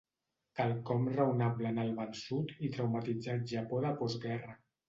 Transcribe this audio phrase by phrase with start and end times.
[0.59, 4.61] Quelcom raonable en el vençut i traumatitzat Japó de postguerra.